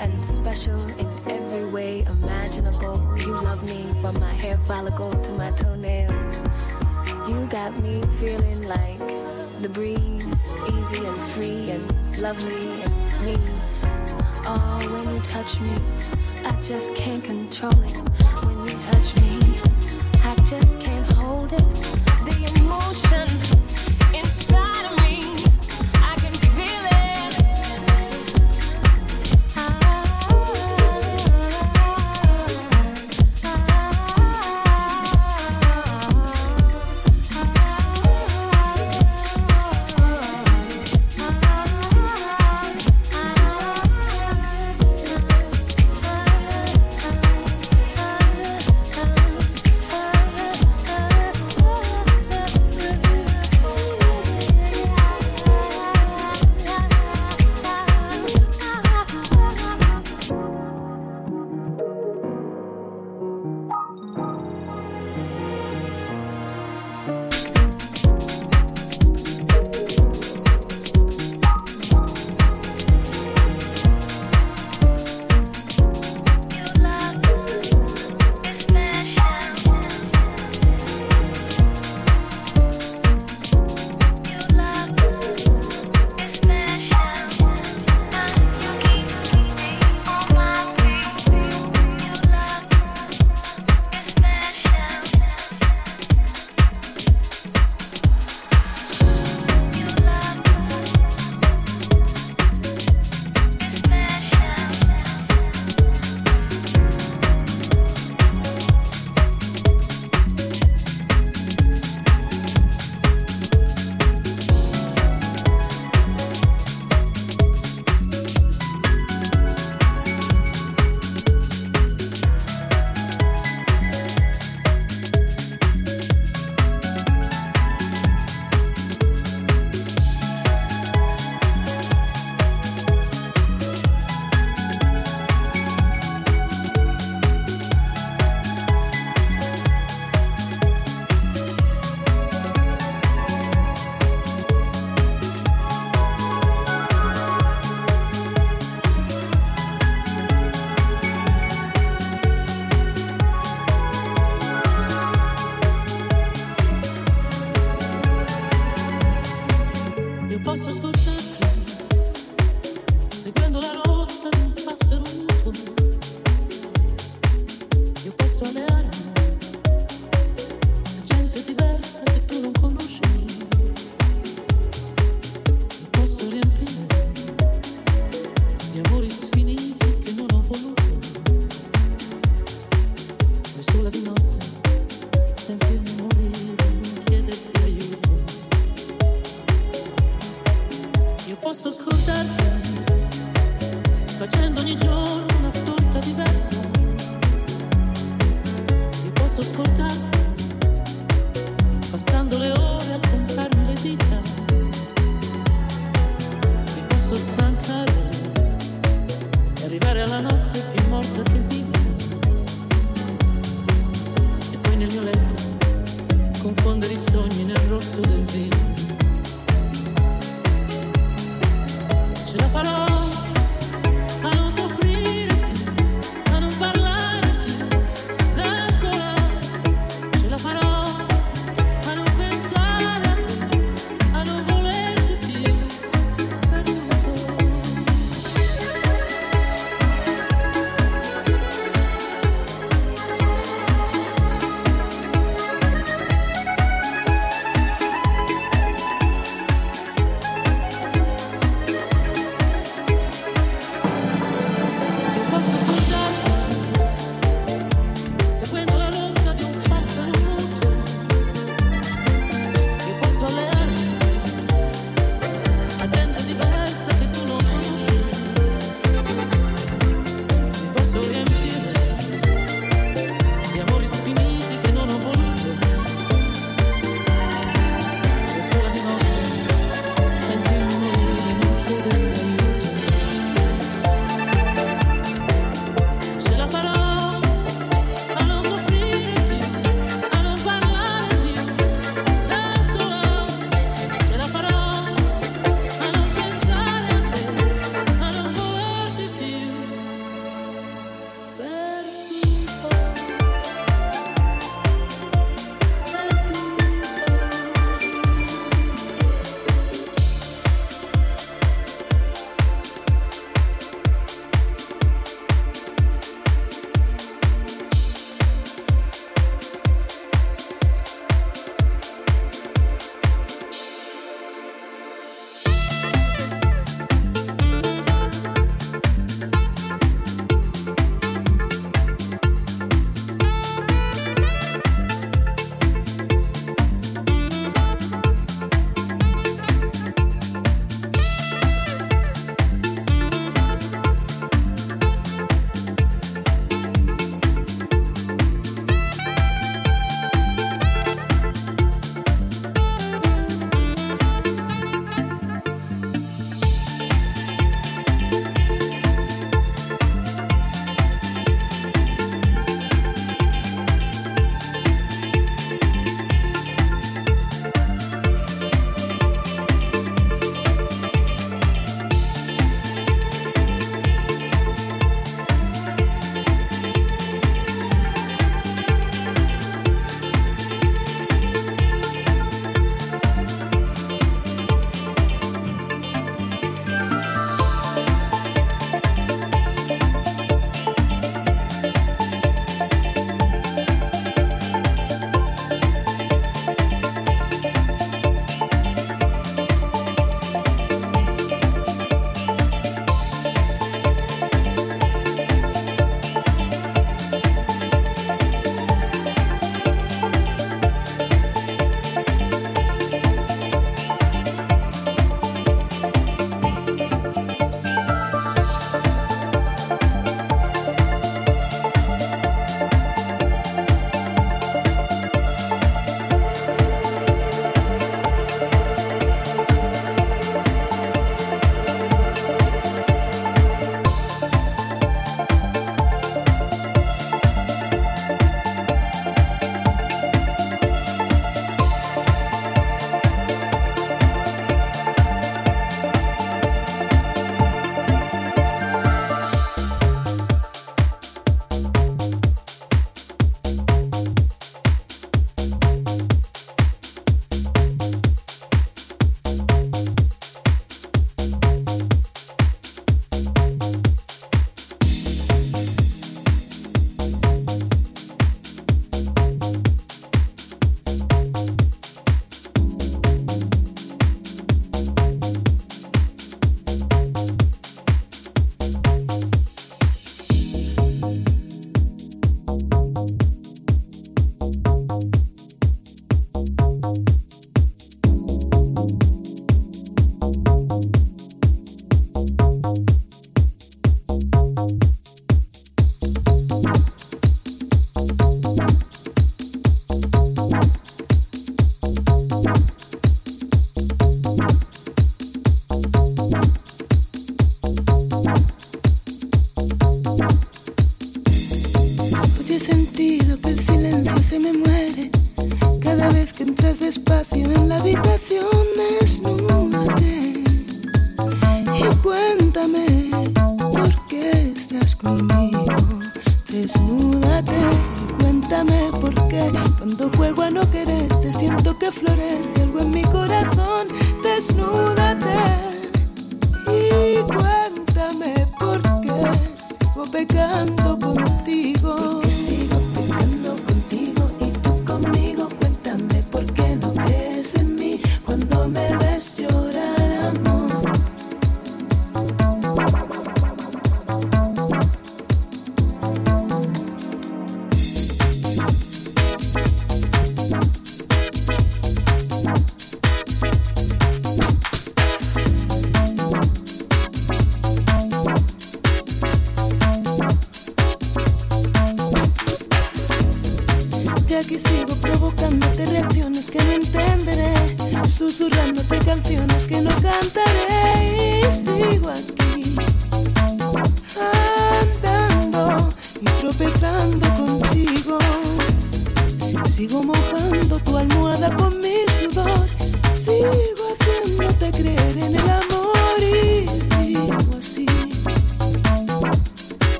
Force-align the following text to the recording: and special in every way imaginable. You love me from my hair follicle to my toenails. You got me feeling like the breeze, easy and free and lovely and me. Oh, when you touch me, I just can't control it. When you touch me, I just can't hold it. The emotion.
and 0.00 0.24
special 0.24 0.80
in 0.98 1.06
every 1.28 1.66
way 1.66 2.02
imaginable. 2.04 2.96
You 3.18 3.32
love 3.42 3.62
me 3.62 3.84
from 4.00 4.18
my 4.18 4.32
hair 4.32 4.56
follicle 4.66 5.12
to 5.12 5.32
my 5.32 5.50
toenails. 5.50 6.42
You 7.28 7.46
got 7.46 7.78
me 7.82 8.00
feeling 8.18 8.66
like 8.66 8.98
the 9.60 9.68
breeze, 9.68 10.26
easy 10.66 11.04
and 11.06 11.20
free 11.32 11.70
and 11.70 12.18
lovely 12.18 12.82
and 12.82 13.26
me. 13.26 13.36
Oh, 14.46 14.80
when 14.90 15.14
you 15.14 15.20
touch 15.20 15.60
me, 15.60 15.74
I 16.46 16.58
just 16.62 16.94
can't 16.94 17.22
control 17.22 17.78
it. 17.82 17.96
When 18.44 18.66
you 18.66 18.74
touch 18.80 19.14
me, 19.16 19.54
I 20.24 20.34
just 20.46 20.80
can't 20.80 21.12
hold 21.12 21.52
it. 21.52 21.58
The 22.24 22.52
emotion. 22.56 23.59